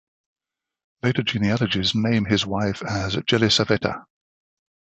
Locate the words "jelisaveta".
3.17-4.05